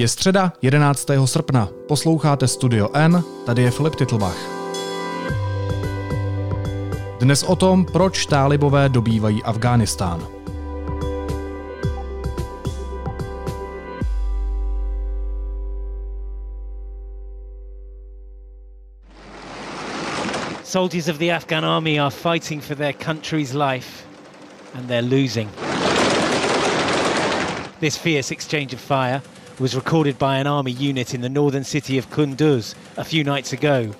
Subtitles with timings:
[0.00, 1.06] Je středa 11.
[1.24, 1.68] srpna.
[1.88, 4.36] Posloucháte Studio N, tady je Filip Titlbach.
[7.20, 10.28] Dnes o tom, proč tálibové dobývají Afghánistán.
[20.64, 24.04] Soldiers of the Afghan army are fighting for their country's life
[24.74, 25.50] and they're losing.
[27.80, 29.22] This fierce exchange of fire
[29.60, 33.52] was recorded by an army unit in the northern city of Kunduz a few nights
[33.52, 33.94] ago.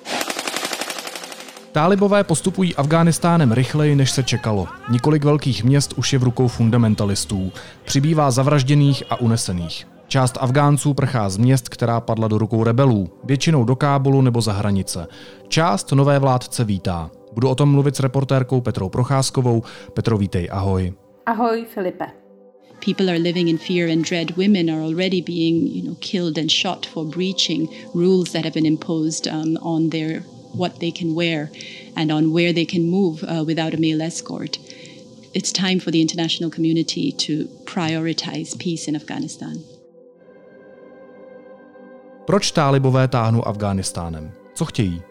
[1.73, 4.69] Tálibové postupují Afghánistánem rychleji, než se čekalo.
[4.91, 7.53] Několik velkých měst už je v rukou fundamentalistů.
[7.85, 9.87] Přibývá zavražděných a unesených.
[10.09, 14.53] Část Afgánců prchá z měst, která padla do rukou rebelů, většinou do Kábulu nebo za
[14.53, 15.07] hranice.
[15.49, 17.11] Část nové vládce vítá.
[17.33, 19.63] Budu o tom mluvit s reportérkou Petrou Procházkovou.
[19.95, 20.93] Petro, vítej, ahoj.
[21.27, 22.18] Ahoj, Filipe.
[22.81, 24.37] People are living in fear and dread.
[24.37, 28.67] Women are already being, you know, killed and shot for breaching rules that have been
[28.67, 30.21] imposed um, on their
[30.53, 31.51] what they can wear
[31.97, 34.59] and on where they can move uh, without a male escort.
[35.35, 39.59] It's time for the international community to prioritize peace in Afghanistan.
[42.25, 44.33] Proč tálibové táhnou Afghánistánem?
[44.55, 45.03] Co chtějí?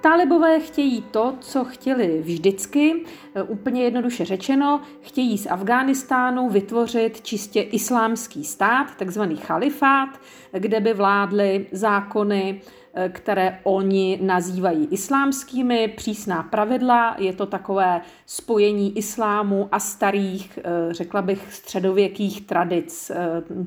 [0.00, 3.04] Talibové chtějí to, co chtěli vždycky,
[3.34, 10.08] e, úplně jednoduše řečeno, chtějí z Afghánistánu vytvořit čistě islámský stát, takzvaný chalifát,
[10.52, 12.60] kde by vládly zákony,
[12.94, 20.94] e, které oni nazývají islámskými, přísná pravidla, je to takové spojení islámu a starých, e,
[20.94, 23.10] řekla bych, středověkých tradic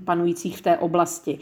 [0.06, 1.40] panujících v té oblasti.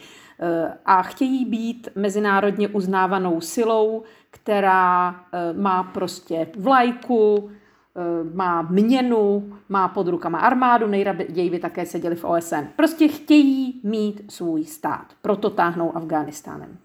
[0.86, 7.50] A chtějí být mezinárodně uznávanou silou, která eh, má prostě vlajku,
[7.96, 12.66] eh, má měnu, má pod rukama armádu, nejraději by také seděli v OSN.
[12.76, 16.78] Prostě chtějí mít svůj stát, proto táhnou Afghánistánem.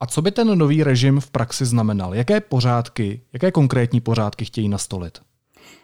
[0.00, 2.14] A co by ten nový režim v praxi znamenal?
[2.14, 5.18] Jaké pořádky, jaké konkrétní pořádky chtějí nastolit?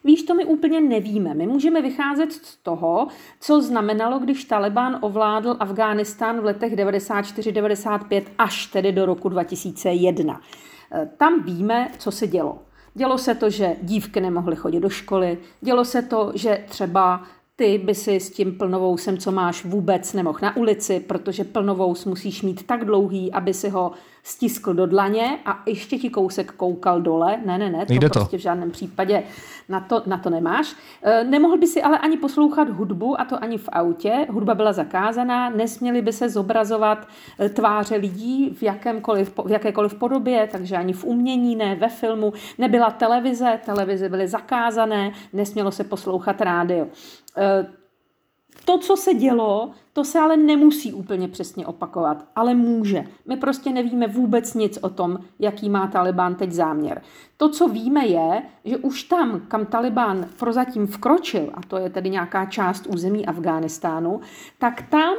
[0.04, 1.34] Víš, to my úplně nevíme.
[1.34, 3.08] My můžeme vycházet z toho,
[3.40, 10.40] co znamenalo, když Taliban ovládl Afghánistán v letech 94-95 až tedy do roku 2001.
[10.92, 12.58] Eh, tam víme, co se dělo.
[12.94, 17.22] Dělo se to, že dívky nemohly chodit do školy, dělo se to, že třeba
[17.56, 22.42] ty by si s tím plnovousem, co máš, vůbec nemohl na ulici, protože plnovous musíš
[22.42, 23.92] mít tak dlouhý, aby si ho
[24.28, 27.40] stiskl do dlaně a ještě ti kousek koukal dole.
[27.46, 28.36] Ne, ne, ne, to Nejde prostě to.
[28.36, 29.22] v žádném případě
[29.68, 30.76] na to, na to nemáš.
[31.02, 34.26] E, nemohl by si ale ani poslouchat hudbu, a to ani v autě.
[34.30, 37.08] Hudba byla zakázaná, nesměly by se zobrazovat
[37.40, 42.32] e, tváře lidí v, jakémkoliv, v jakékoliv podobě, takže ani v umění, ne ve filmu.
[42.58, 46.86] Nebyla televize, televize byly zakázané, nesmělo se poslouchat rádio.
[47.36, 47.78] E,
[48.64, 53.04] to, co se dělo, to se ale nemusí úplně přesně opakovat, ale může.
[53.26, 57.02] My prostě nevíme vůbec nic o tom, jaký má Taliban teď záměr.
[57.36, 62.10] To, co víme, je, že už tam, kam Taliban prozatím vkročil, a to je tedy
[62.10, 64.20] nějaká část území Afghánistánu,
[64.58, 65.14] tak tam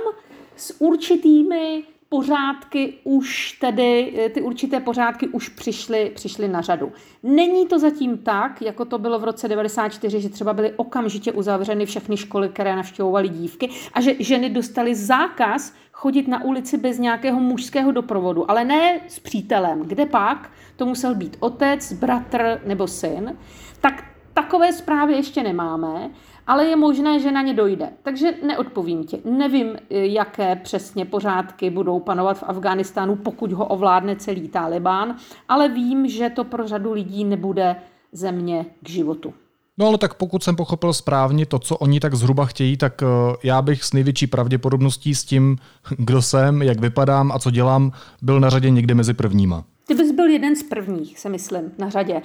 [0.56, 6.92] s určitými pořádky už tedy, eh, ty určité pořádky už přišly, přišly na řadu.
[7.24, 11.86] Není to zatím tak, jako to bylo v roce 94, že třeba byly okamžitě uzavřeny
[11.86, 17.40] všechny školy, které navštěvovaly dívky a že ženy dostaly zákaz chodit na ulici bez nějakého
[17.40, 19.82] mužského doprovodu, ale ne s přítelem.
[19.82, 20.52] Kde pak?
[20.76, 23.38] To musel být otec, bratr nebo syn.
[23.82, 24.04] Tak
[24.34, 26.10] takové zprávy ještě nemáme
[26.50, 27.90] ale je možné, že na ně dojde.
[28.04, 29.22] Takže neodpovím ti.
[29.26, 35.16] Nevím, jaké přesně pořádky budou panovat v Afghánistánu, pokud ho ovládne celý Taliban,
[35.50, 37.76] ale vím, že to pro řadu lidí nebude
[38.12, 39.34] země k životu.
[39.78, 43.08] No ale tak pokud jsem pochopil správně to, co oni tak zhruba chtějí, tak eh,
[43.44, 45.58] já bych s největší pravděpodobností s tím,
[45.98, 49.64] kdo jsem, jak vypadám a co dělám, byl na řadě někde mezi prvníma.
[49.90, 52.14] Ty bys byl jeden z prvních, se myslím, na řadě.
[52.14, 52.22] E,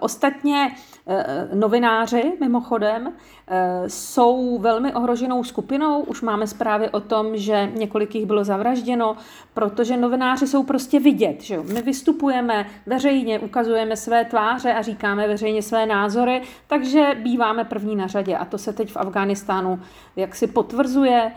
[0.00, 0.74] ostatně
[1.06, 3.12] e, novináři, mimochodem,
[3.48, 6.02] e, jsou velmi ohroženou skupinou.
[6.02, 9.16] Už máme zprávy o tom, že několik jich bylo zavražděno,
[9.54, 11.42] protože novináři jsou prostě vidět.
[11.42, 11.62] Že jo?
[11.62, 18.06] My vystupujeme veřejně, ukazujeme své tváře a říkáme veřejně své názory, takže býváme první na
[18.06, 18.36] řadě.
[18.36, 19.80] A to se teď v Afghánistánu
[20.16, 21.32] jaksi potvrzuje.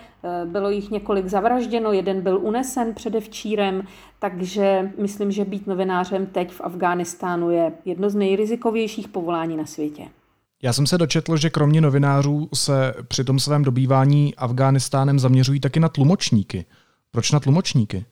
[0.46, 3.84] Bylo jich několik zavražděno, jeden byl unesen předevčírem,
[4.20, 10.04] takže myslím, že být novinářem teď v Afghánistánu je jedno z nejrizikovějších povolání na světě.
[10.64, 15.80] Já jsem se dočetl, že kromě novinářů se při tom svém dobývání Afghánistánem zaměřují taky
[15.80, 16.66] na tlumočníky.
[17.12, 18.06] Proč na tlumočníky?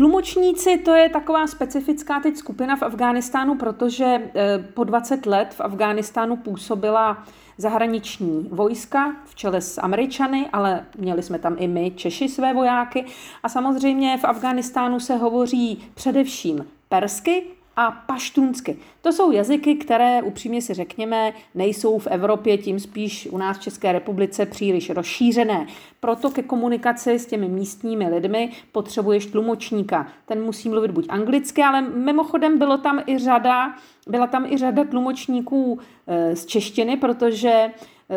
[0.00, 5.60] Tlumočníci to je taková specifická teď skupina v Afghánistánu, protože eh, po 20 let v
[5.60, 7.24] Afghánistánu působila
[7.56, 13.04] zahraniční vojska v čele s Američany, ale měli jsme tam i my, Češi, své vojáky.
[13.42, 17.42] A samozřejmě v Afghánistánu se hovoří především persky,
[17.80, 18.76] a paštunsky.
[19.02, 23.60] To jsou jazyky, které, upřímně si řekněme, nejsou v Evropě, tím spíš u nás v
[23.60, 25.66] České republice příliš rozšířené.
[26.00, 30.06] Proto ke komunikaci s těmi místními lidmi potřebuješ tlumočníka.
[30.26, 33.74] Ten musí mluvit buď anglicky, ale mimochodem bylo tam i řada,
[34.08, 37.70] byla tam i řada tlumočníků eh, z češtiny, protože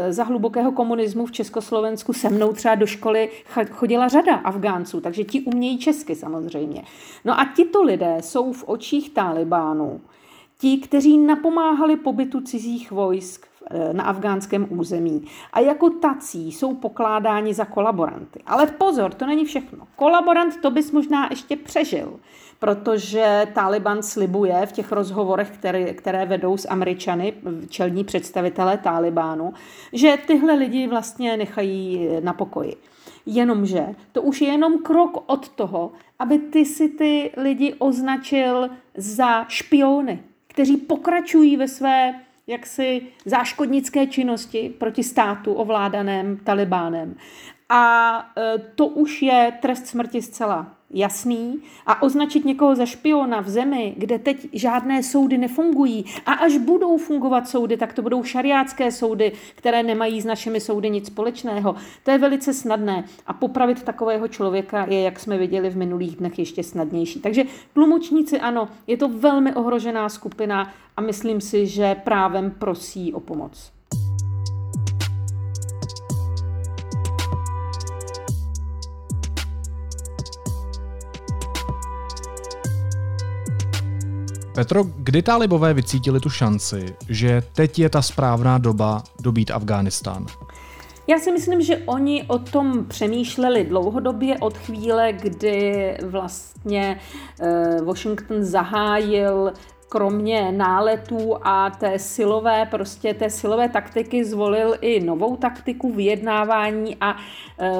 [0.10, 3.30] za hlubokého komunismu v Československu se mnou třeba do školy
[3.72, 6.84] chodila řada Afgánců, takže ti umějí česky samozřejmě.
[7.25, 10.01] No a tito lidé jsou v očích Talibánů
[10.57, 17.54] ti, kteří napomáhali pobytu cizích vojsk eh, na afgánském území a jako tací jsou pokládáni
[17.54, 18.39] za kolaboranty.
[18.46, 19.88] Ale pozor, to není všechno.
[19.96, 22.19] Kolaborant to bys možná ještě přežil,
[22.63, 27.33] protože Taliban slibuje v těch rozhovorech, které, které vedou s Američany,
[27.69, 29.54] čelní představitelé Talibánu,
[29.94, 32.75] že tyhle lidi vlastně nechají na pokoji.
[33.25, 39.45] Jenomže to už je jenom krok od toho, aby ty si ty lidi označil za
[39.48, 42.13] špiony, kteří pokračují ve své
[42.48, 47.15] jaksi záškodnické činnosti proti státu ovládaném Talibánem.
[47.75, 53.50] A e, to už je trest smrti zcela jasný a označit někoho za špiona v
[53.50, 58.92] zemi, kde teď žádné soudy nefungují a až budou fungovat soudy, tak to budou šariátské
[58.92, 61.75] soudy, které nemají s našimi soudy nic společného.
[62.04, 66.40] To je velice snadné a popravit takového člověka je, jak jsme viděli v minulých dnech,
[66.40, 67.20] ještě snadnější.
[67.20, 67.44] Takže
[67.74, 73.72] tlumočníci ano, je to velmi ohrožená skupina a myslím si, že právem prosí o pomoc.
[84.55, 90.25] Petro, kdy talibové vycítili tu šanci, že teď je ta správná doba dobít Afghánistán?
[91.07, 97.00] Já si myslím, že oni o tom přemýšleli dlouhodobě od chvíle, kdy vlastně
[97.41, 99.53] eh, Washington zahájil
[99.94, 107.12] kromě náletů a té silové, prostě té silové taktiky zvolil i novou taktiku vyjednávání a
[107.12, 107.72] e,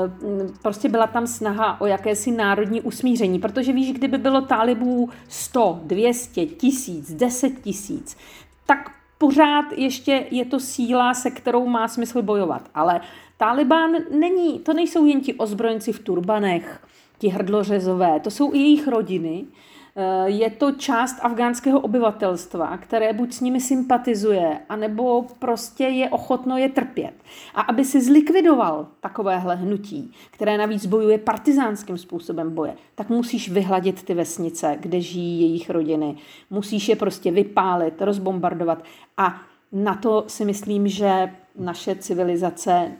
[0.62, 6.45] prostě byla tam snaha o jakési národní usmíření, protože víš, kdyby bylo talibů 100, 200,
[6.45, 8.18] tisíc, 10 tisíc,
[8.66, 12.69] tak pořád ještě je to síla, se kterou má smysl bojovat.
[12.75, 13.01] Ale
[13.38, 16.88] Taliban není, to nejsou jen ti ozbrojenci v turbanech,
[17.18, 19.45] ti hrdlořezové, to jsou i jejich rodiny,
[20.25, 26.69] je to část afgánského obyvatelstva, které buď s nimi sympatizuje, anebo prostě je ochotno je
[26.69, 27.13] trpět.
[27.56, 34.04] A aby si zlikvidoval takovéhle hnutí, které navíc bojuje partizánským způsobem boje, tak musíš vyhladit
[34.04, 36.16] ty vesnice, kde žijí jejich rodiny.
[36.50, 38.84] Musíš je prostě vypálit, rozbombardovat.
[39.18, 39.42] A
[39.72, 42.92] na to si myslím, že naše civilizace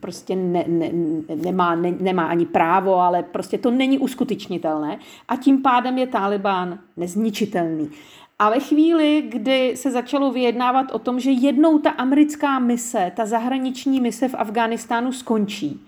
[0.00, 0.90] prostě ne, ne,
[1.34, 4.98] nemá, ne, nemá ani právo, ale prostě to není uskutečnitelné
[5.28, 7.90] a tím pádem je Taliban nezničitelný.
[8.38, 13.26] A ve chvíli, kdy se začalo vyjednávat o tom, že jednou ta americká mise, ta
[13.26, 15.86] zahraniční mise v Afghánistánu skončí,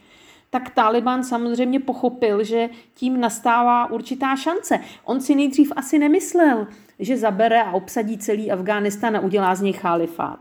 [0.51, 4.81] tak Taliban samozřejmě pochopil, že tím nastává určitá šance.
[5.05, 6.67] On si nejdřív asi nemyslel,
[6.99, 10.39] že zabere a obsadí celý Afghánistán a udělá z něj chalifát.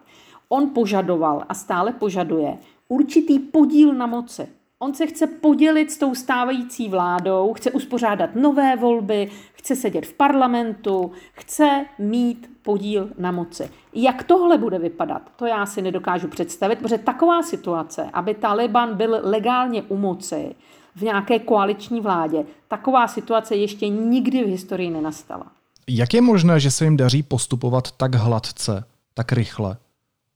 [0.49, 2.57] On požadoval a stále požaduje,
[2.87, 4.47] určitý podíl na moci.
[4.79, 10.13] On se chce podělit s tou stávající vládou, chce uspořádat nové volby, chce sedět v
[10.13, 13.69] parlamentu, chce mít podíl na moci.
[13.93, 19.19] Jak tohle bude vypadat, to já si nedokážu představit, protože taková situace, aby Taliban byl
[19.23, 20.55] legálně u moci
[20.95, 25.45] v nějaké koaliční vládě, taková situace ještě nikdy v historii nenastala.
[25.87, 29.77] Jak je možné, že se jim daří postupovat tak hladce, tak rychle?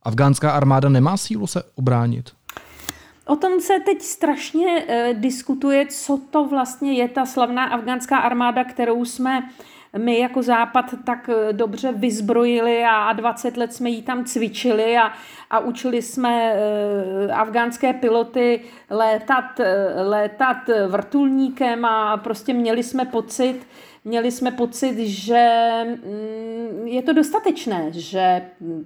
[0.03, 2.31] Afgánská armáda nemá sílu se obránit?
[3.25, 8.63] O tom se teď strašně e, diskutuje, co to vlastně je ta slavná afgánská armáda,
[8.63, 9.43] kterou jsme
[9.97, 15.11] my jako Západ tak eh, dobře vyzbrojili a 20 let jsme ji tam cvičili a,
[15.49, 19.59] a učili jsme e, afgánské piloty létat,
[19.95, 23.67] létat vrtulníkem a prostě měli jsme pocit,
[24.03, 25.47] měli jsme pocit, že
[25.85, 28.41] mm, je to dostatečné, že,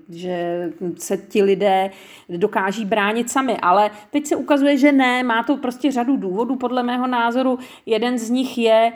[0.09, 1.91] že se ti lidé
[2.29, 3.57] dokáží bránit sami.
[3.57, 7.59] Ale teď se ukazuje, že ne, má to prostě řadu důvodů, podle mého názoru.
[7.85, 8.93] Jeden z nich je,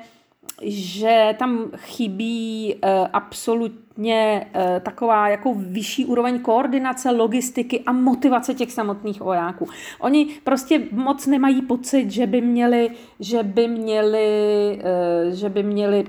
[0.61, 8.71] že tam chybí uh, absolutně uh, taková jako vyšší úroveň koordinace, logistiky a motivace těch
[8.71, 9.67] samotných vojáků.
[9.99, 12.89] Oni prostě moc nemají pocit, že by měli,
[13.19, 14.79] že by měli,
[15.27, 16.05] uh, že by měli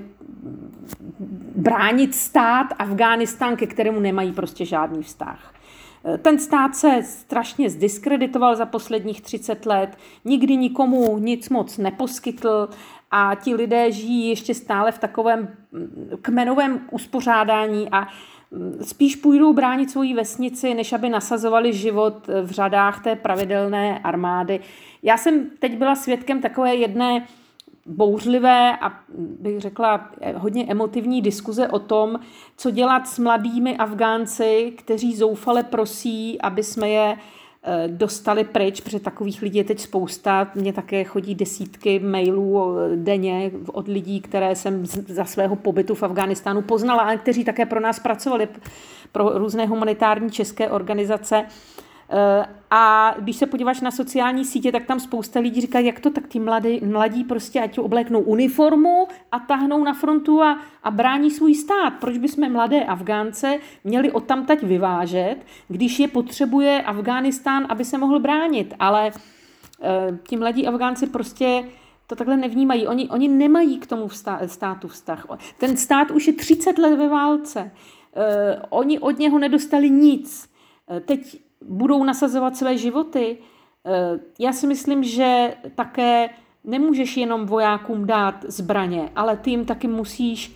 [1.55, 5.53] bránit stát Afghánistán, ke kterému nemají prostě žádný vztah.
[6.21, 12.69] Ten stát se strašně zdiskreditoval za posledních 30 let, nikdy nikomu nic moc neposkytl
[13.11, 15.47] a ti lidé žijí ještě stále v takovém
[16.21, 18.07] kmenovém uspořádání a
[18.81, 24.59] spíš půjdou bránit svoji vesnici, než aby nasazovali život v řadách té pravidelné armády.
[25.03, 27.27] Já jsem teď byla svědkem takové jedné
[27.85, 28.99] bouřlivé a
[29.39, 32.19] bych řekla hodně emotivní diskuze o tom,
[32.57, 37.17] co dělat s mladými Afgánci, kteří zoufale prosí, aby jsme je
[37.87, 40.51] dostali pryč, protože takových lidí je teď spousta.
[40.55, 46.03] Mně také chodí desítky mailů eh, denně od lidí, které jsem za svého pobytu v
[46.03, 48.47] Afghánistánu poznala, ale kteří také pro nás pracovali
[49.11, 51.45] pro různé humanitární české organizace.
[52.11, 56.09] Eh, a když se podíváš na sociální sítě, tak tam spousta lidí říká, jak to
[56.09, 61.31] tak ti mladí, mladí prostě ať obléknou uniformu a tahnou na frontu a, a brání
[61.31, 61.93] svůj stát.
[61.99, 65.35] Proč bychom mladé Afgánce měli odtamtať vyvážet,
[65.67, 68.73] když je potřebuje Afghánistán, aby se mohl bránit.
[68.79, 69.11] Ale e,
[70.27, 71.63] ti mladí Afgánci prostě
[72.07, 72.87] to takhle nevnímají.
[72.87, 74.09] Oni, oni nemají k tomu
[74.45, 75.25] státu vztah.
[75.57, 77.71] Ten stát už je 30 let ve válce.
[78.15, 80.49] E, oni od něho nedostali nic.
[80.91, 83.37] E, teď budou nasazovat své životy.
[83.85, 86.29] Eh, já si myslím, že také
[86.63, 90.55] nemůžeš jenom vojákům dát zbraně, ale ty jim taky musíš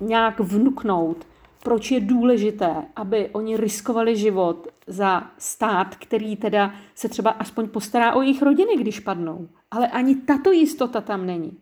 [0.00, 1.26] nějak vnuknout,
[1.62, 8.14] proč je důležité, aby oni riskovali život za stát, který teda se třeba aspoň postará
[8.14, 9.48] o jejich rodiny, když padnou.
[9.70, 11.58] Ale ani tato jistota tam není.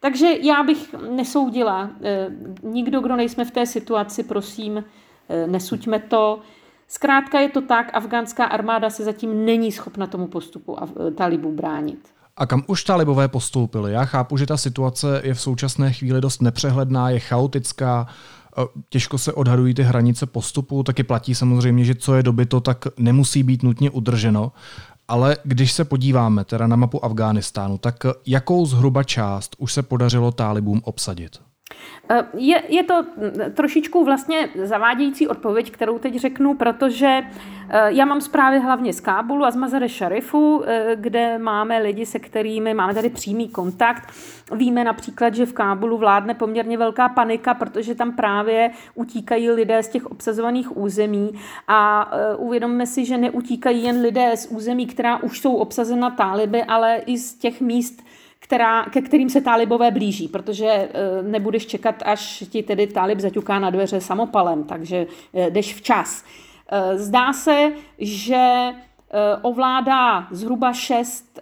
[0.00, 1.90] Takže já bych nesoudila.
[2.02, 2.30] Eh,
[2.62, 4.84] nikdo, kdo nejsme v té situaci, prosím,
[5.28, 6.40] eh, nesuďme to.
[6.88, 10.76] Zkrátka je to tak, afgánská armáda se zatím není schopna tomu postupu
[11.16, 12.08] talibů bránit.
[12.36, 13.92] A kam už talibové postoupili?
[13.92, 18.06] Já chápu, že ta situace je v současné chvíli dost nepřehledná, je chaotická,
[18.58, 22.84] e, těžko se odhadují ty hranice postupu, taky platí samozřejmě, že co je dobyto, tak
[22.98, 24.52] nemusí být nutně udrženo.
[25.08, 30.32] Ale když se podíváme teda na mapu Afghánistánu, tak jakou zhruba část už se podařilo
[30.32, 31.47] tálibům obsadit?
[32.10, 33.04] Eh, je, je to
[33.54, 37.22] trošičku vlastně zavádějící odpověď, kterou teď řeknu, protože
[37.68, 42.06] eh, já mám zprávy hlavně z Kábulu a z Mazare Šarifu, eh, kde máme lidi,
[42.06, 44.12] se kterými máme tady přímý kontakt.
[44.52, 49.88] Víme například, že v Kábulu vládne poměrně velká panika, protože tam právě utíkají lidé z
[49.88, 51.32] těch obsazovaných území
[51.68, 56.96] a uvědomme si, že neutíkají jen lidé z území, která už jsou obsazena táliby, ale
[57.06, 58.02] i z těch míst,
[58.48, 60.88] která, ke kterým se tálibové blíží, protože e,
[61.22, 66.24] nebudeš čekat, až ti tedy tálib zaťuká na dveře samopalem, takže e, jdeš včas.
[66.68, 68.72] E, zdá se, že
[69.42, 71.40] ovládá zhruba šest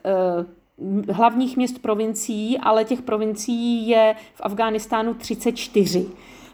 [1.10, 6.06] hlavních měst provincií, ale těch provincií je v Afghánistánu 34.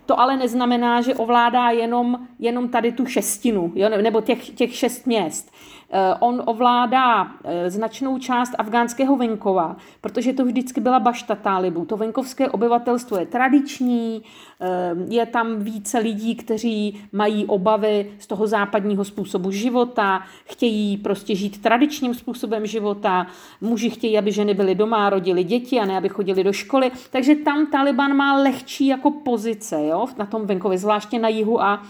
[0.06, 5.06] To ale neznamená, že ovládá jenom, jenom tady tu šestinu, jo, nebo těch, těch šest
[5.06, 5.52] měst.
[5.94, 11.84] Eh, on ovládá eh, značnou část afgánského venkova, protože to vždycky byla bašta tálibů.
[11.84, 14.22] To venkovské obyvatelstvo je tradiční,
[14.60, 14.66] eh,
[15.08, 21.62] je tam více lidí, kteří mají obavy z toho západního způsobu života, chtějí prostě žít
[21.62, 23.26] tradičním způsobem života,
[23.60, 26.90] muži chtějí, aby ženy byly doma rodili děti a ne, aby chodili do školy.
[27.10, 31.82] Takže tam Taliban má lehčí jako pozice jo, na tom venkově, zvláště na jihu a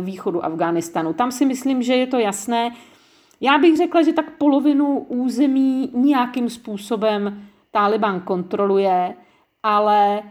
[0.00, 1.12] východu Afghánistánu.
[1.12, 2.70] Tam si myslím, že je to jasné,
[3.40, 9.14] já bych řekla, že tak polovinu území nějakým způsobem Taliban kontroluje,
[9.62, 10.22] ale eh,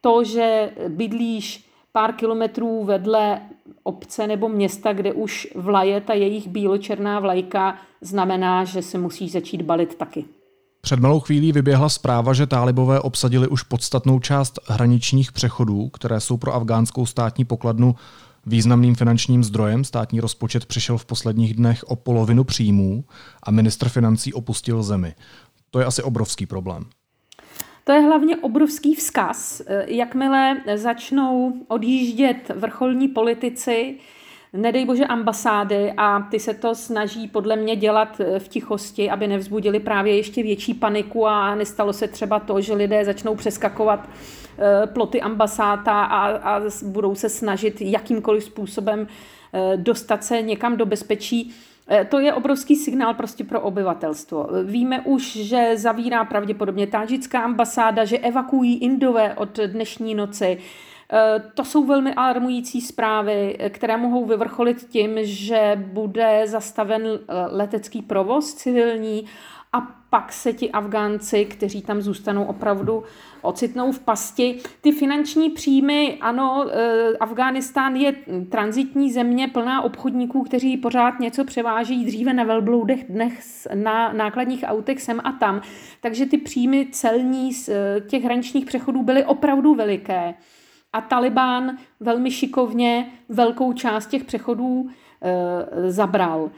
[0.00, 3.40] to, že bydlíš pár kilometrů vedle
[3.82, 9.62] obce nebo města, kde už vlaje ta jejich bíločerná vlajka, znamená, že se musíš začít
[9.62, 10.24] balit taky.
[10.80, 16.36] Před malou chvílí vyběhla zpráva, že tálibové obsadili už podstatnou část hraničních přechodů, které jsou
[16.36, 17.94] pro afgánskou státní pokladnu
[18.46, 23.04] Významným finančním zdrojem státní rozpočet přišel v posledních dnech o polovinu příjmů
[23.42, 25.14] a ministr financí opustil zemi.
[25.70, 26.84] To je asi obrovský problém.
[27.84, 29.62] To je hlavně obrovský vzkaz.
[29.86, 33.98] Jakmile začnou odjíždět vrcholní politici,
[34.52, 39.80] nedej bože ambasády a ty se to snaží podle mě dělat v tichosti, aby nevzbudili
[39.80, 44.41] právě ještě větší paniku a nestalo se třeba to, že lidé začnou přeskakovat Eh,
[44.86, 49.06] ploty ambasáta a, a budou se snažit jakýmkoliv způsobem
[49.52, 51.54] eh, dostat se někam do bezpečí.
[52.08, 54.48] To je obrovský signál prostě pro obyvatelstvo.
[54.64, 60.58] Víme už, že zavírá pravděpodobně tádžická ambasáda, že evakuují Indové od dnešní noci.
[61.54, 67.02] To jsou velmi alarmující zprávy, které mohou vyvrcholit tím, že bude zastaven
[67.50, 69.24] letecký provoz civilní
[70.12, 73.02] pak se ti Afgánci, kteří tam zůstanou opravdu,
[73.42, 74.58] ocitnou v pasti.
[74.80, 78.14] Ty finanční příjmy, ano, eh, Afghánistán je
[78.50, 85.02] transitní země plná obchodníků, kteří pořád něco převáží dříve na velbloudech, dnes na nákladních autech
[85.02, 85.60] sem a tam.
[86.00, 90.34] Takže ty příjmy celní z eh, těch hraničních přechodů byly opravdu veliké.
[90.92, 94.90] A Taliban velmi šikovně velkou část těch přechodů
[95.22, 96.50] e, zabral.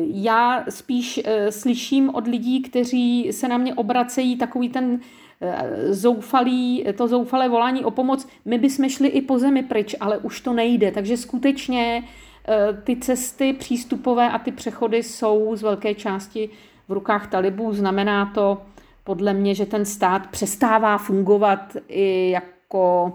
[0.00, 5.00] Já spíš eh, slyším od lidí, kteří se na mě obracejí takový ten
[5.40, 8.28] eh, zoufalý, to zoufalé volání o pomoc.
[8.44, 10.90] My bychom šli i po zemi pryč, ale už to nejde.
[10.90, 12.04] Takže skutečně
[12.48, 16.50] eh, ty cesty přístupové a ty přechody jsou z velké části
[16.88, 17.72] v rukách talibů.
[17.72, 18.62] Znamená to
[19.04, 23.12] podle mě, že ten stát přestává fungovat i jako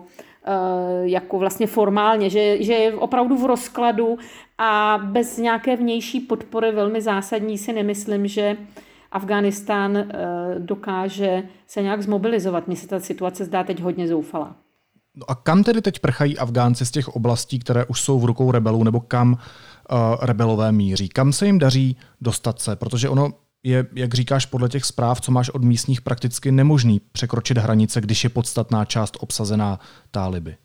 [1.01, 4.17] jako vlastně formálně, že, že je opravdu v rozkladu
[4.57, 8.57] a bez nějaké vnější podpory velmi zásadní si nemyslím, že
[9.11, 10.05] Afghánistán eh,
[10.59, 12.67] dokáže se nějak zmobilizovat.
[12.67, 14.55] Mně se ta situace zdá teď hodně zoufalá.
[15.15, 18.51] No a kam tedy teď prchají Afgánci z těch oblastí, které už jsou v rukou
[18.51, 19.37] rebelů, nebo kam uh,
[20.21, 21.09] rebelové míří?
[21.09, 22.75] Kam se jim daří dostat se?
[22.75, 23.29] Protože ono
[23.63, 28.23] je, jak říkáš, podle těch zpráv, co máš od místních, prakticky nemožný překročit hranice, když
[28.23, 29.79] je podstatná část obsazená
[30.11, 30.55] táliby.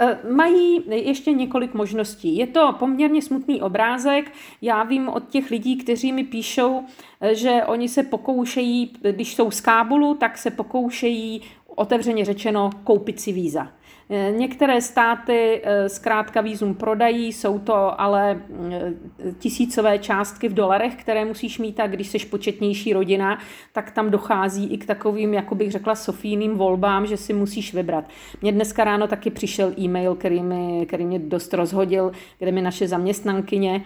[0.00, 2.36] Eh, mají ještě několik možností.
[2.36, 4.32] Je to poměrně smutný obrázek.
[4.62, 6.82] Já vím od těch lidí, kteří mi píšou,
[7.20, 11.42] eh, že oni se pokoušejí, když jsou z Kábulu, tak se pokoušejí
[11.76, 13.68] otevřeně řečeno koupit si víza.
[14.14, 18.42] Eh, některé státy eh, zkrátka výzum prodají, jsou to ale
[18.72, 18.92] eh,
[19.38, 23.38] tisícové částky v dolarech, které musíš mít a když jsi početnější rodina,
[23.72, 28.04] tak tam dochází i k takovým, jako bych řekla, sofijným volbám, že si musíš vybrat.
[28.42, 32.88] Mně dneska ráno taky přišel e-mail, který, mi, který mě dost rozhodil, kde mi naše
[32.88, 33.84] zaměstnankyně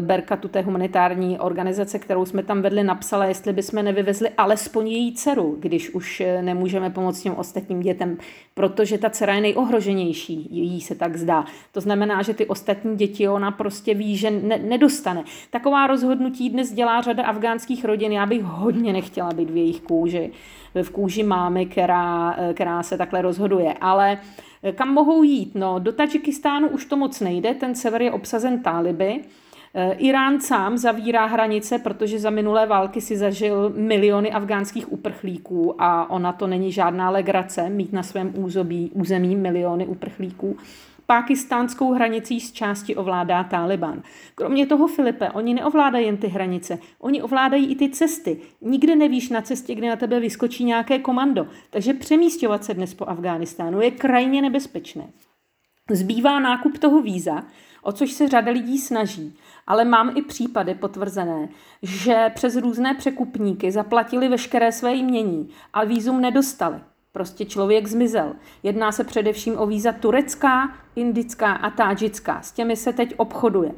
[0.00, 5.14] Berka, tu té humanitární organizace, kterou jsme tam vedli, napsala, jestli bychom nevyvezli alespoň její
[5.14, 8.16] dceru, když už nemůžeme pomoct těm ostatním dětem,
[8.54, 11.44] protože ta dcera je nejohroženější, jí se tak zdá.
[11.72, 15.24] To znamená, že ty ostatní děti ona prostě ví, že ne, nedostane.
[15.50, 18.12] Taková rozhodnutí dnes dělá řada afgánských rodin.
[18.12, 20.30] Já bych hodně nechtěla být v jejich kůži,
[20.82, 23.74] v kůži mámy, která, která se takhle rozhoduje.
[23.80, 24.18] Ale
[24.74, 25.54] kam mohou jít?
[25.54, 29.20] No, do Tadžikistánu už to moc nejde, ten sever je obsazen táliby.
[29.74, 36.10] Eh, Irán sám zavírá hranice, protože za minulé války si zažil miliony afgánských uprchlíků a
[36.10, 40.56] ona to není žádná legrace mít na svém území, území miliony uprchlíků.
[41.06, 44.02] Pákistánskou hranicí z části ovládá Taliban.
[44.34, 48.40] Kromě toho, Filipe, oni neovládají jen ty hranice, oni ovládají i ty cesty.
[48.60, 51.46] Nikdy nevíš na cestě, kde na tebe vyskočí nějaké komando.
[51.70, 55.04] Takže přemístěvat se dnes po Afghánistánu je krajně nebezpečné.
[55.90, 57.44] Zbývá nákup toho víza,
[57.82, 59.36] o což se řada lidí snaží.
[59.68, 61.48] Ale mám i případy potvrzené,
[61.82, 66.80] že přes různé překupníky zaplatili veškeré své jmění a výzum nedostali.
[67.12, 68.32] Prostě člověk zmizel.
[68.62, 72.42] Jedná se především o víza turecká, indická a tádžická.
[72.42, 73.72] S těmi se teď obchoduje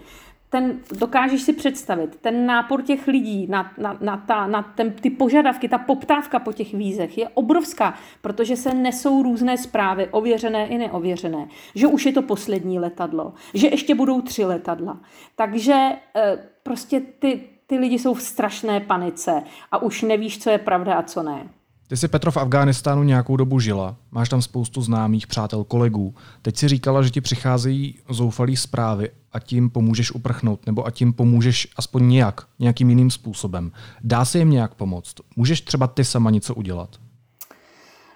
[0.51, 5.11] ten, dokážeš si představit, ten nápor těch lidí na, na, na, ta, na ten, ty
[5.11, 10.79] požadavky, ta poptávka po těch vízech je obrovská, protože se nesou různé zprávy, ověřené i
[10.79, 15.01] neověřené, že už je to poslední letadlo, že ještě budou tři letadla.
[15.37, 20.59] Takže e, prostě ty, ty lidi jsou v strašné panice a už nevíš, co je
[20.59, 21.49] pravda a co ne.
[21.91, 26.15] Ty jsi Petro v Afghánistánu nějakou dobu žila, máš tam spoustu známých, přátel, kolegů.
[26.43, 31.13] Teď si říkala, že ti přicházejí zoufalý zprávy a tím pomůžeš uprchnout, nebo a tím
[31.13, 33.73] pomůžeš aspoň nějak, nějakým jiným způsobem.
[34.05, 35.15] Dá se jim nějak pomoct?
[35.37, 36.97] Můžeš třeba ty sama něco udělat?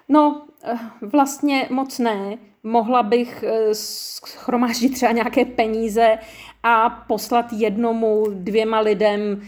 [0.09, 0.77] No, eh,
[1.11, 2.37] vlastně moc ne.
[2.63, 6.17] Mohla bych eh, schromáždit třeba nějaké peníze
[6.63, 9.41] a poslat jednomu, dvěma lidem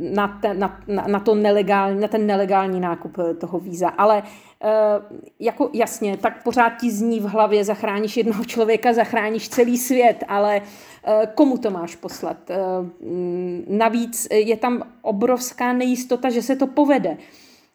[0.00, 3.88] na ten, na, na, to nelegální, na ten nelegální nákup eh, toho víza.
[3.88, 4.22] Ale
[4.62, 4.68] eh,
[5.40, 10.62] jako jasně, tak pořád ti zní v hlavě, zachráníš jednoho člověka, zachráníš celý svět, ale
[11.34, 12.36] komu to máš poslat?
[13.00, 17.16] Mm, navíc je tam obrovská nejistota, že se to povede.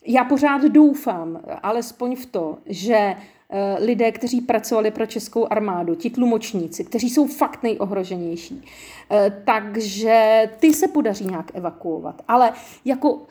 [0.08, 3.35] Já pořád doufám, alespoň v to, že Eh,
[3.80, 8.64] lidé, kteří pracovali pro českou armádu, ti tlumočníci, kteří jsou fakt nejohroženější.
[9.12, 12.22] Eh, takže ty se podaří nějak evakuovat.
[12.28, 12.54] Ale
[12.86, 13.22] jako,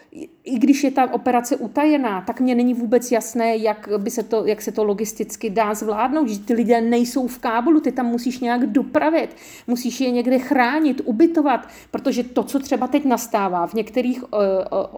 [0.44, 4.46] i když je ta operace utajená, tak mně není vůbec jasné, jak, by se to,
[4.46, 8.40] jak se to logisticky dá zvládnout, že ty lidé nejsou v Kábulu, ty tam musíš
[8.40, 14.22] nějak dopravit, musíš je někde chránit, ubytovat, protože to, co třeba teď nastává v některých
[14.22, 14.38] uh,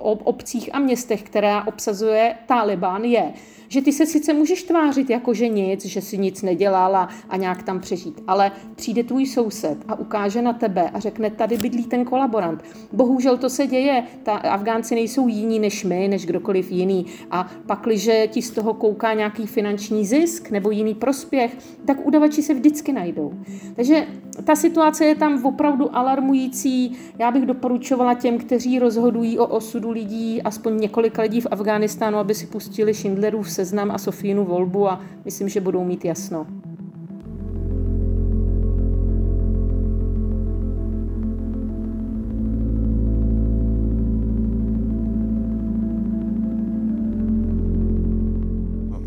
[0.02, 3.32] obcích a městech, která obsazuje Taliban, je,
[3.68, 7.62] že ty se sice můžeš tvářit jako, že nic, že si nic nedělala a nějak
[7.62, 12.04] tam přežít, ale přijde tvůj soused a ukáže na tebe a řekne, tady bydlí ten
[12.04, 12.64] kolaborant.
[12.92, 18.26] Bohužel to se děje, ta Afgánci nejsou jiní než my, než kdokoliv jiný a pakliže
[18.26, 23.32] ti z toho kouká nějaký finanční zisk nebo jiný prospěch, tak udavači se vždycky najdou.
[23.76, 24.06] Takže
[24.44, 26.96] ta situace je tam opravdu alarmující.
[27.18, 32.34] Já bych doporučovala těm, kteří rozhodují o osudu lidí, aspoň několika lidí v Afghánistánu, aby
[32.34, 36.46] si pustili Schindlerův seznam a Sofínu volbu a myslím, že budou mít jasno.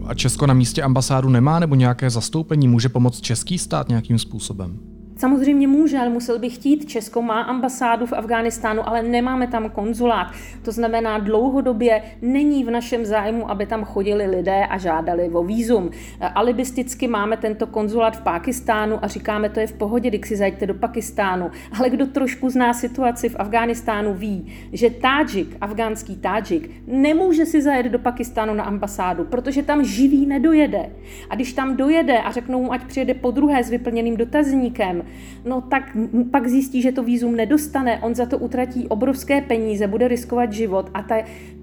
[0.05, 2.67] A Česko na místě ambasádu nemá nebo nějaké zastoupení?
[2.67, 4.98] Může pomoct český stát nějakým způsobem?
[5.19, 6.89] Samozřejmě může, ale musel by chtít.
[6.89, 10.27] Česko má ambasádu v Afghánistánu, ale nemáme tam konzulát.
[10.61, 15.89] To znamená, dlouhodobě není v našem zájmu, aby tam chodili lidé a žádali o výzum.
[16.35, 20.65] Alibisticky máme tento konzulát v Pákistánu a říkáme, to je v pohodě, když si zajďte
[20.65, 21.51] do Pakistánu.
[21.79, 27.85] Ale kdo trošku zná situaci v Afghánistánu, ví, že Tádžik, afgánský Tádžik, nemůže si zajet
[27.85, 30.89] do Pakistánu na ambasádu, protože tam živý nedojede.
[31.29, 35.08] A když tam dojede a řeknou mu, ať přijede po druhé s vyplněným dotazníkem,
[35.45, 35.97] no tak
[36.31, 40.89] pak zjistí, že to výzum nedostane, on za to utratí obrovské peníze, bude riskovat život
[40.93, 41.15] a ta,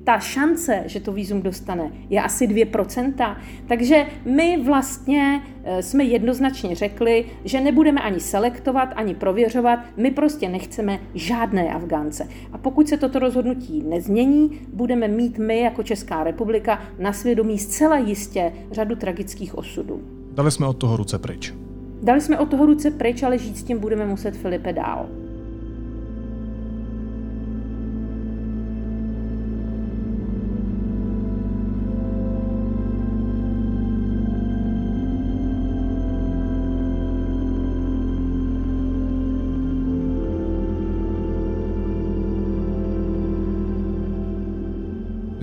[0.04, 3.36] ta šance, že to výzum dostane, je asi 2%.
[3.68, 10.48] Takže my vlastně eh, jsme jednoznačně řekli, že nebudeme ani selektovat, ani prověřovat, my prostě
[10.48, 12.28] nechceme žádné Afgánce.
[12.52, 17.98] A pokud se toto rozhodnutí nezmění, budeme mít my jako Česká republika na svědomí zcela
[17.98, 20.00] jistě řadu tragických osudů.
[20.32, 21.65] Dali jsme od toho ruce pryč.
[22.02, 25.08] Dali jsme od toho ruce pryč, ale žít s tím budeme muset Filipe dál.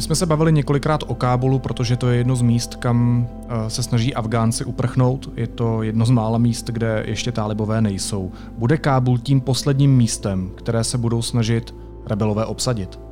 [0.04, 3.84] Jsme se bavili několikrát o Kábulu, protože to je jedno z míst, kam eh, se
[3.84, 5.30] snaží Afgánci uprchnout.
[5.36, 8.32] Je to jedno z mála míst, kde ještě tálibové nejsou.
[8.58, 13.03] Bude Kábul tím posledním místem, které se budou snažit rebelové obsadit?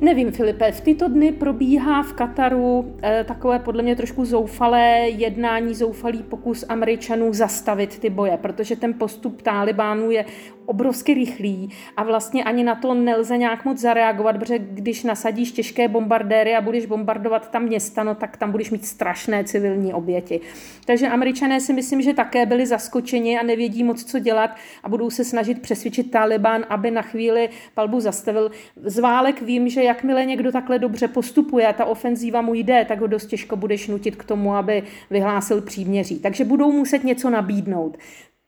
[0.00, 5.74] Nevím, Filipe, v tyto dny probíhá v Kataru eh, takové podle mě trošku zoufalé jednání,
[5.74, 10.24] zoufalý pokus Američanů zastavit ty boje, protože ten postup Talibánů je
[10.66, 15.88] obrovsky rychlý a vlastně ani na to nelze nějak moc zareagovat, protože když nasadíš těžké
[15.88, 20.40] bombardéry a budeš bombardovat tam města, no tak tam budeš mít strašné civilní oběti.
[20.86, 24.50] Takže američané si myslím, že také byli zaskočeni a nevědí moc, co dělat
[24.82, 28.50] a budou se snažit přesvědčit Taliban, aby na chvíli palbu zastavil.
[28.76, 33.06] Z válek vím, že jakmile někdo takhle dobře postupuje ta ofenzíva mu jde, tak ho
[33.06, 36.18] dost těžko budeš nutit k tomu, aby vyhlásil příměří.
[36.18, 37.98] Takže budou muset něco nabídnout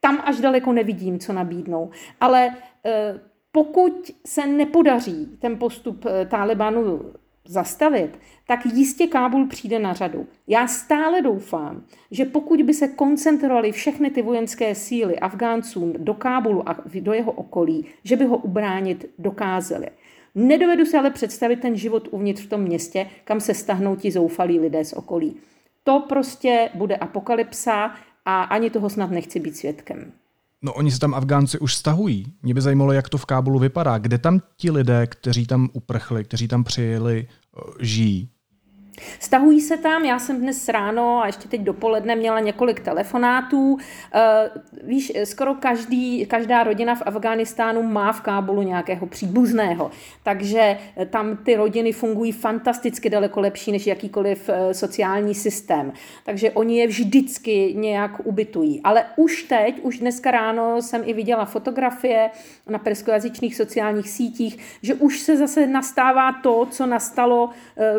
[0.07, 1.91] tam až daleko nevidím, co nabídnou.
[2.21, 2.55] Ale
[2.85, 3.21] eh,
[3.53, 7.03] pokud se nepodaří ten postup eh, Talibanu
[7.49, 10.27] zastavit, tak jistě Kábul přijde na řadu.
[10.47, 16.69] Já stále doufám, že pokud by se koncentrovaly všechny ty vojenské síly Afgánců do Kábulu
[16.69, 19.87] a do jeho okolí, že by ho ubránit dokázali.
[20.39, 24.61] Nedovedu si ale představit ten život uvnitř v tom městě, kam se stahnou ti zoufalí
[24.61, 25.37] lidé z okolí.
[25.85, 27.95] To prostě bude apokalypsa
[28.25, 30.13] a ani toho snad nechci být svědkem.
[30.63, 32.27] No oni se tam Afgánci už stahují.
[32.43, 33.99] Mě by zajímalo, jak to v Kábulu vypadá.
[33.99, 38.29] Kde tam ti lidé, kteří tam uprchli, kteří tam přijeli, eh, žijí?
[39.21, 43.79] Stahují se tam, já jsem dnes ráno a ještě teď dopoledne měla několik telefonátů.
[44.15, 44.51] Eh,
[44.83, 49.91] víš, skoro každý, každá rodina v Afghánistánu má v Kábulu nějakého příbuzného,
[50.23, 50.79] takže
[51.11, 55.93] tam ty rodiny fungují fantasticky daleko lepší než jakýkoliv eh, sociální systém.
[56.25, 58.81] Takže oni je vždycky nějak ubytují.
[58.85, 62.31] Ale už teď, už dneska ráno jsem i viděla fotografie
[62.69, 67.95] na perskojazyčných sociálních sítích, že už se zase nastává to, co nastalo, eh,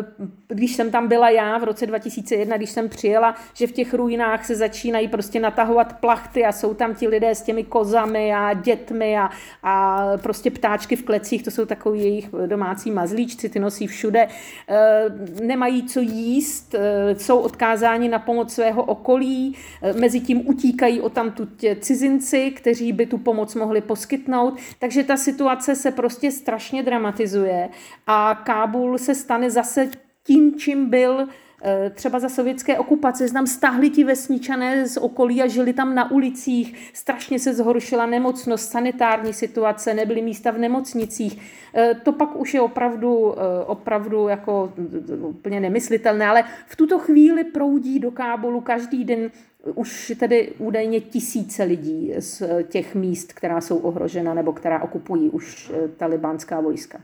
[0.48, 3.94] když jsem jsem tam byla já v roce 2001, když jsem přijela, že v těch
[3.94, 8.54] ruinách se začínají prostě natahovat plachty a jsou tam ti lidé s těmi kozami a
[8.54, 9.30] dětmi a,
[9.62, 14.28] a prostě ptáčky v klecích, to jsou takový jejich domácí mazlíčci, ty nosí všude,
[14.68, 21.00] e, nemají co jíst, e, jsou odkázáni na pomoc svého okolí, e, mezi tím utíkají
[21.00, 21.48] o tam tu
[21.80, 27.68] cizinci, kteří by tu pomoc mohli poskytnout, takže ta situace se prostě strašně dramatizuje
[28.06, 31.28] a Kábul se stane zase tím, čím byl
[31.62, 33.28] eh, třeba za sovětské okupace.
[33.28, 36.90] Znám stahli ti vesničané z okolí a žili tam na ulicích.
[36.92, 41.40] Strašně se zhoršila nemocnost, sanitární situace, nebyly místa v nemocnicích.
[41.74, 44.72] Eh, to pak už je opravdu, eh, opravdu jako
[45.20, 49.30] úplně nemyslitelné, ale v tuto chvíli proudí do Kábulu každý den
[49.74, 55.72] už tedy údajně tisíce lidí z těch míst, která jsou ohrožena nebo která okupují už
[55.96, 57.00] talibánská vojska.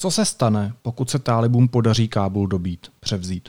[0.00, 3.48] Co se stane, pokud se tálibům podaří Kábul dobít, převzít?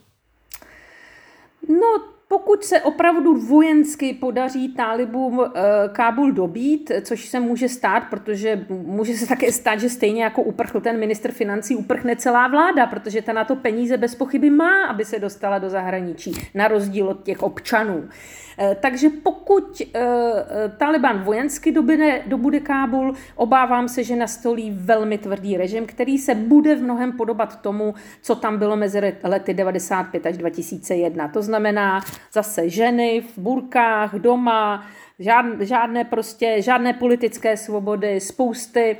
[1.70, 5.50] No, pokud se opravdu vojensky podaří tálibům e,
[5.90, 10.82] Kábul dobít, což se může stát, protože může se také stát, že stejně jako uprchl
[10.82, 15.06] ten minister financí, uprchne celá vláda, protože ta na to peníze bez pochyby má, aby
[15.06, 18.10] se dostala do zahraničí, na rozdíl od těch občanů.
[18.58, 25.18] Eh, takže pokud eh, eh, Taliban vojensky dobine, dobude Kábul, obávám se, že nastolí velmi
[25.18, 30.26] tvrdý režim, který se bude v mnohem podobat tomu, co tam bylo mezi lety 95
[30.26, 31.28] až 2001.
[31.28, 32.02] To znamená
[32.34, 34.88] zase ženy v burkách, doma,
[35.20, 38.98] žádné, žádné prostě, žádné politické svobody, spousty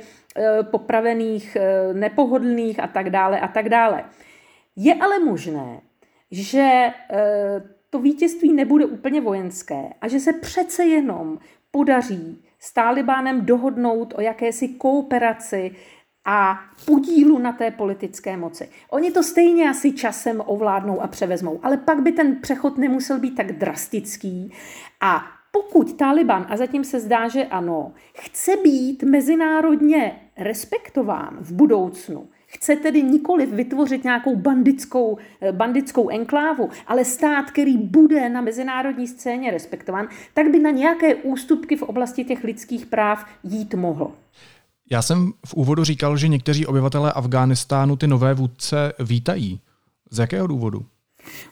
[0.70, 1.56] popravených,
[1.92, 4.04] nepohodlných a tak dále a tak dále.
[4.76, 5.80] Je ale možné,
[6.30, 6.88] že
[7.90, 11.38] to vítězství nebude úplně vojenské a že se přece jenom
[11.70, 15.70] podaří s Talibánem dohodnout o jakési kooperaci
[16.24, 18.68] a podílu na té politické moci.
[18.90, 23.34] Oni to stejně asi časem ovládnou a převezmou, ale pak by ten přechod nemusel být
[23.34, 24.52] tak drastický
[25.00, 32.28] a pokud Taliban, a zatím se zdá, že ano, chce být mezinárodně respektován v budoucnu,
[32.54, 39.06] Chce tedy nikoli vytvořit nějakou bandickou, eh, bandickou enklávu, ale stát, který bude na mezinárodní
[39.06, 44.12] scéně respektován, tak by na nějaké ústupky v oblasti těch lidských práv jít mohl.
[44.92, 49.60] Já jsem v úvodu říkal, že někteří obyvatelé Afghánistánu ty nové vůdce vítají.
[50.10, 50.84] Z jakého důvodu?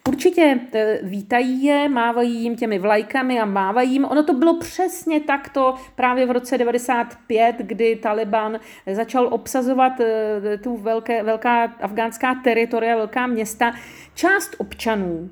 [0.08, 4.04] Určitě e, vítají je, mávají jim těmi vlajkami a mávají jim.
[4.04, 8.60] Ono to bylo přesně takto právě v roce 95, kdy Taliban
[8.92, 13.72] začal obsazovat e, tu velké, velká afgánská teritoria, velká města.
[14.14, 15.30] Část občanů,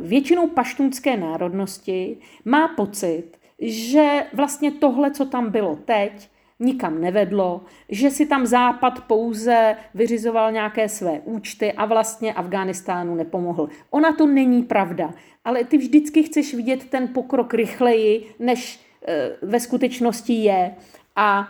[0.00, 3.24] většinou paštunské národnosti, má pocit,
[3.60, 6.28] že vlastně tohle, co tam bylo teď,
[6.60, 13.68] nikam nevedlo, že si tam Západ pouze vyřizoval nějaké své účty a vlastně Afghánistánu nepomohl.
[13.90, 19.60] Ona to není pravda, ale ty vždycky chceš vidět ten pokrok rychleji, než e, ve
[19.60, 20.74] skutečnosti je.
[21.16, 21.48] A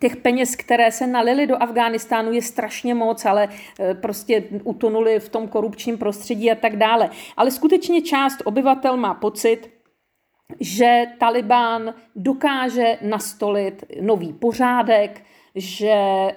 [0.00, 3.48] těch peněz, které se nalily do Afghánistánu, je strašně moc, ale
[3.80, 7.10] e, prostě utonuli v tom korupčním prostředí a tak dále.
[7.36, 9.79] Ale skutečně část obyvatel má pocit,
[10.60, 15.22] že Taliban dokáže nastolit nový pořádek,
[15.54, 16.34] že e,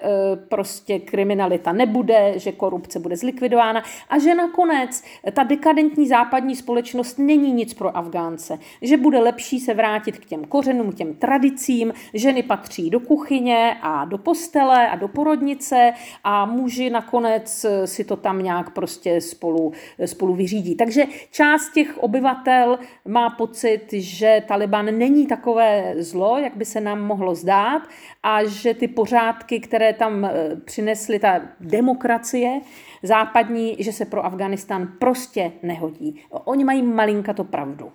[0.48, 7.52] prostě kriminalita nebude, že korupce bude zlikvidována a že nakonec ta dekadentní západní společnost není
[7.52, 12.90] nic pro Afgánce, že bude lepší se vrátit k těm kořenům, těm tradicím, ženy patří
[12.90, 15.92] do kuchyně a do postele a do porodnice
[16.24, 19.72] a muži nakonec si to tam nějak prostě spolu,
[20.04, 20.74] spolu vyřídí.
[20.74, 27.00] Takže část těch obyvatel má pocit, že Taliban není takové zlo, jak by se nám
[27.00, 27.82] mohlo zdát
[28.22, 32.60] a že ty pořádky, které tam eh, přinesly ta demokracie
[33.02, 36.20] západní, že se pro Afganistán prostě nehodí.
[36.30, 37.92] Oni mají malinka to pravdu.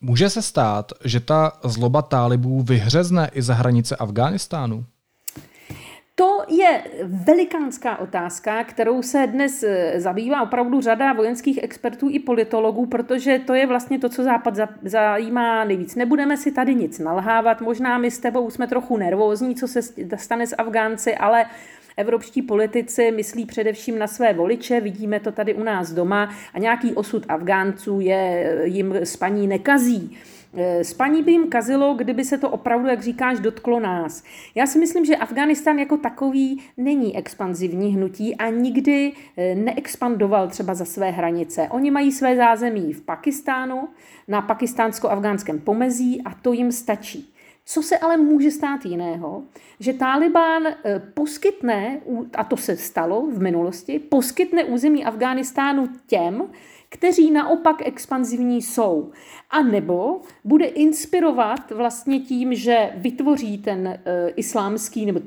[0.00, 4.84] Může se stát, že ta zloba tálibů vyhřezne i za hranice Afghánistánu?
[6.18, 12.86] To je velikánská otázka, kterou se dnes eh, zabývá opravdu řada vojenských expertů i politologů,
[12.86, 15.94] protože to je vlastně to, co Západ zajímá nejvíc.
[15.94, 19.82] Nebudeme si tady nic nalhávat, možná my s tebou jsme trochu nervózní, co se
[20.16, 21.44] stane s Afgánci, ale
[21.96, 26.94] Evropští politici myslí především na své voliče, vidíme to tady u nás doma a nějaký
[26.94, 30.18] osud Afgánců je eh, jim spaní nekazí.
[30.54, 34.22] Eh, spaní by jim kazilo, kdyby se to opravdu, jak říkáš, dotklo nás.
[34.54, 40.74] Já si myslím, že Afganistán jako takový není expanzivní hnutí a nikdy eh, neexpandoval třeba
[40.74, 41.68] za své hranice.
[41.70, 43.88] Oni mají své zázemí v Pakistánu,
[44.28, 47.32] na pakistánsko-afgánském pomezí a to jim stačí.
[47.68, 49.42] Co se ale může stát jiného?
[49.80, 52.00] Že Taliban eh, poskytne,
[52.34, 56.42] a to se stalo v minulosti, poskytne území Afghánistánu těm,
[56.88, 59.10] kteří naopak expanzivní jsou.
[59.50, 63.94] A nebo bude inspirovat vlastně tím, že vytvoří ten uh,
[64.36, 65.20] islámský nebo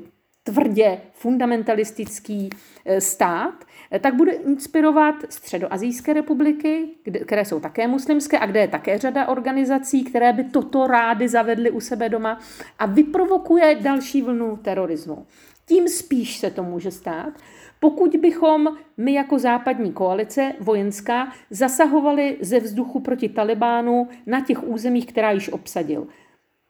[0.44, 3.64] tvrdě fundamentalistický uh, stát,
[4.00, 6.88] tak bude inspirovat středoazijské republiky,
[7.26, 11.70] které jsou také muslimské a kde je také řada organizací, které by toto rády zavedly
[11.70, 12.40] u sebe doma
[12.78, 15.26] a vyprovokuje další vlnu terorismu.
[15.66, 17.32] Tím spíš se to může stát,
[17.80, 25.06] pokud bychom my jako západní koalice vojenská zasahovali ze vzduchu proti Talibánu na těch územích,
[25.06, 26.06] která již obsadil.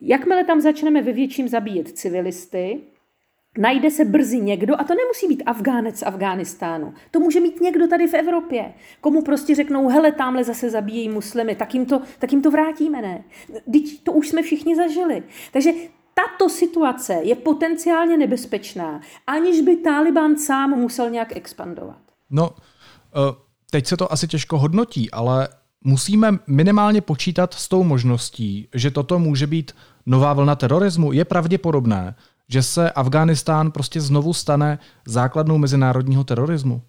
[0.01, 2.81] Jakmile tam začneme ve větším zabíjet civilisty,
[3.59, 7.89] najde se brzy někdo, a to nemusí být Afgánec z Afghánistánu, to může mít někdo
[7.89, 12.33] tady v Evropě, komu prostě řeknou, hele, tamhle zase zabíjejí muslimy, tak jim to, tak
[12.33, 13.25] jim to vrátíme, ne?
[13.73, 15.23] Teď to už jsme všichni zažili.
[15.53, 15.71] Takže
[16.15, 21.99] tato situace je potenciálně nebezpečná, aniž by Taliban sám musel nějak expandovat.
[22.31, 23.35] No, eh,
[23.71, 25.49] teď se to asi těžko hodnotí, ale
[25.85, 29.73] musíme minimálně počítat s tou možností, že toto může být
[30.07, 31.13] nová vlna terorismu.
[31.13, 32.15] Je pravděpodobné,
[32.49, 36.83] že se Afghánistán prostě znovu stane základnou mezinárodního terorismu?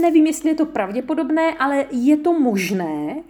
[0.00, 3.22] Nevím, jestli je to pravděpodobné, ale je to možné.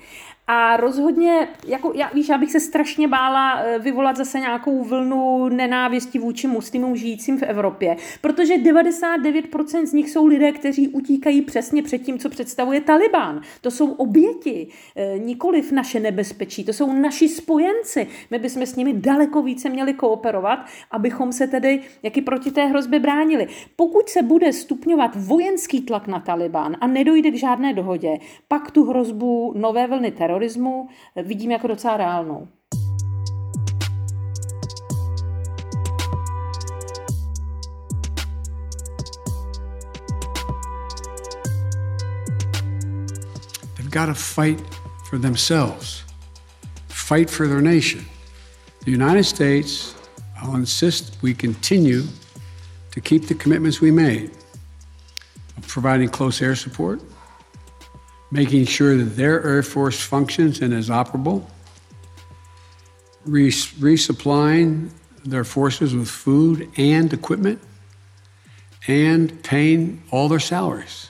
[0.46, 5.48] A rozhodně, jako já, víš, já bych se strašně bála eh, vyvolat zase nějakou vlnu
[5.48, 11.83] nenávisti vůči muslimům žijícím v Evropě, protože 99% z nich jsou lidé, kteří utíkají přesně
[11.83, 13.40] před tím, co představuje Taliban.
[13.61, 18.07] To jsou oběti, eh, nikoliv naše nebezpečí, to jsou naši spojenci.
[18.31, 20.59] My bychom s nimi daleko více měli kooperovat,
[20.90, 23.46] abychom se tedy jaký proti té hrozbě bránili.
[23.76, 28.85] Pokud se bude stupňovat vojenský tlak na Taliban a nedojde k žádné dohodě, pak tu
[28.85, 30.88] hrozbu nové vlny terorismu terorismu
[31.23, 32.49] vidím jako docela reálnou.
[43.77, 44.61] They've got to fight
[45.05, 46.05] for themselves,
[46.88, 48.05] fight for their nation.
[48.85, 49.95] The United States,
[50.37, 52.03] I'll insist we continue
[52.90, 54.31] to keep the commitments we made
[55.59, 57.01] of providing close air support,
[58.33, 61.42] making sure that their Air Force functions and is operable,
[63.27, 64.88] res- resupplying
[65.25, 67.59] their forces with food and equipment,
[68.88, 71.09] and paying all their salaries.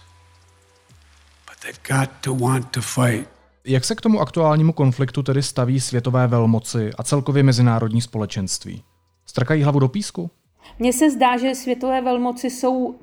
[1.47, 3.29] But they've got to want to fight.
[3.65, 8.83] Jak se k tomu aktuálnímu konfliktu tedy staví světové velmoci a celkově mezinárodní společenství?
[9.27, 10.31] Strkají hlavu do písku?
[10.79, 12.97] Mně se zdá, že světové velmoci jsou e,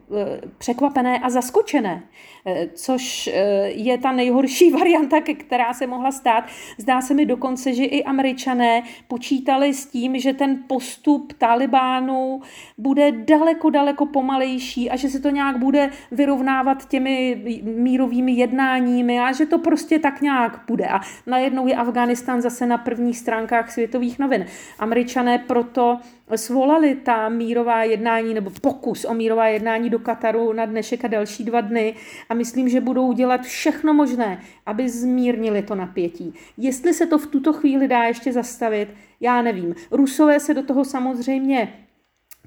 [0.57, 2.03] překvapené a zaskočené,
[2.45, 3.31] e, což e,
[3.67, 6.43] je ta nejhorší varianta, která se mohla stát.
[6.77, 12.41] Zdá se mi dokonce, že i američané počítali s tím, že ten postup Talibánu
[12.77, 19.31] bude daleko, daleko pomalejší a že se to nějak bude vyrovnávat těmi mírovými jednáními a
[19.31, 20.87] že to prostě tak nějak bude.
[20.87, 24.45] A najednou je Afganistán zase na prvních stránkách světových novin.
[24.79, 25.99] Američané proto
[26.37, 31.43] svolali ta mírová jednání nebo pokus o mírová jednání do Kataru na dnešek a další
[31.43, 31.95] dva dny
[32.29, 36.33] a myslím, že budou dělat všechno možné, aby zmírnili to napětí.
[36.57, 38.89] Jestli se to v tuto chvíli dá ještě zastavit,
[39.21, 39.75] já nevím.
[39.91, 41.73] Rusové se do toho samozřejmě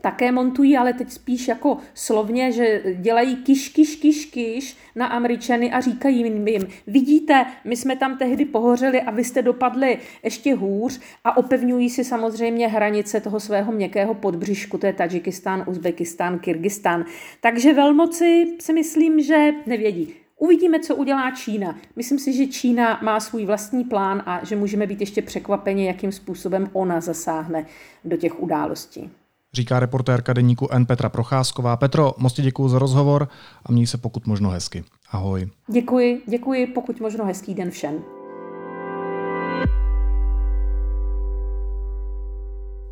[0.03, 5.73] také montují, ale teď spíš jako slovně, že dělají kiš, kiš, kiš, kiš na Američany
[5.73, 11.01] a říkají jim, vidíte, my jsme tam tehdy pohořeli a vy jste dopadli ještě hůř
[11.25, 17.05] a opevňují si samozřejmě hranice toho svého měkkého podbřišku, to je Tadžikistán, Uzbekistán, Kyrgyzstán.
[17.41, 20.15] Takže velmoci si myslím, že nevědí.
[20.39, 21.79] Uvidíme, co udělá Čína.
[21.97, 26.13] Myslím si, že Čína má svůj vlastní plán a že můžeme být ještě překvapeni, jakým
[26.13, 27.67] způsobem ona zasáhne
[28.05, 29.11] do těch událostí
[29.55, 31.77] říká reportérka deníku N Petra Procházková.
[31.77, 33.29] Petro, moc ti děkuji za rozhovor
[33.67, 34.85] a měj se pokud možno hezky.
[35.11, 35.49] Ahoj.
[35.73, 37.95] Děkuji, děkuji, pokud možno hezký den všem.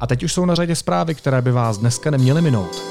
[0.01, 2.83] A teď už jsou na řadě zprávy, které by vás dneska neměly minout.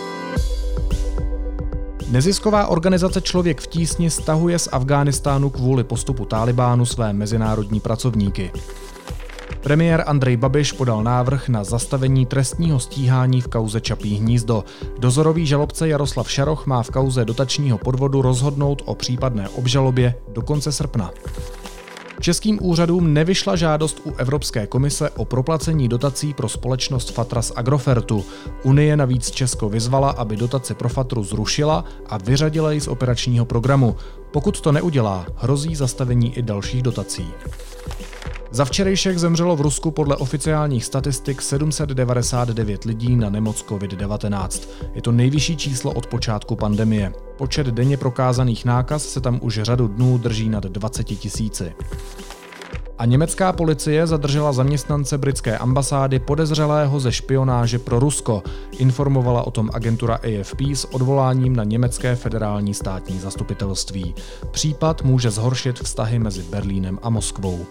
[2.11, 8.51] Nezisková organizace Člověk v tísni stahuje z Afghánistánu kvůli postupu Talibánu své mezinárodní pracovníky.
[9.63, 14.63] Premiér Andrej Babiš podal návrh na zastavení trestního stíhání v kauze Čapí hnízdo.
[14.99, 20.71] Dozorový žalobce Jaroslav Šaroch má v kauze dotačního podvodu rozhodnout o případné obžalobě do konce
[20.71, 21.11] srpna.
[22.19, 28.25] Českým úřadům nevyšla žádost u Evropské komise o proplacení dotací pro společnost Fatras Agrofertu.
[28.63, 33.95] Unie navíc Česko vyzvala, aby dotaci pro Fatru zrušila a vyřadila ji z operačního programu.
[34.31, 37.27] Pokud to neudělá, hrozí zastavení i dalších dotací.
[38.51, 44.67] Za včerejšek zemřelo v Rusku podle oficiálních statistik 799 lidí na nemoc COVID-19.
[44.93, 47.13] Je to nejvyšší číslo od počátku pandemie.
[47.37, 51.73] Počet denně prokázaných nákaz se tam už řadu dnů drží nad 20 tisíci.
[52.97, 58.43] A německá policie zadržela zaměstnance britské ambasády podezřelého ze špionáže pro Rusko.
[58.77, 64.15] Informovala o tom agentura AFP s odvoláním na německé federální státní zastupitelství.
[64.51, 67.65] Případ může zhoršit vztahy mezi Berlínem a Moskvou.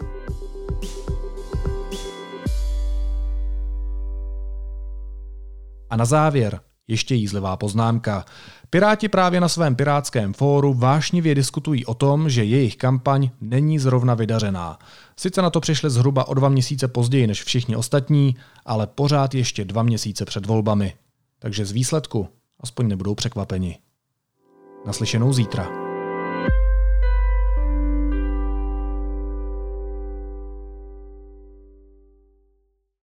[5.90, 8.24] A na závěr ještě jízlivá poznámka.
[8.70, 14.14] Piráti právě na svém pirátském fóru vášnivě diskutují o tom, že jejich kampaň není zrovna
[14.14, 14.78] vydařená.
[15.16, 18.36] Sice na to přišli zhruba o dva měsíce později než všichni ostatní,
[18.66, 20.94] ale pořád ještě dva měsíce před volbami.
[21.38, 22.28] Takže z výsledku
[22.60, 23.78] aspoň nebudou překvapeni.
[24.86, 25.87] Naslyšenou zítra.